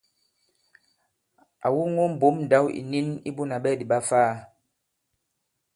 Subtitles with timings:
[1.65, 4.31] À woŋo mbǒm ndǎw ìnin i Bunà Ɓɛdì ɓa Ifaa.